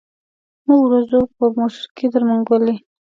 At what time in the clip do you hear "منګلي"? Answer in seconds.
2.29-2.75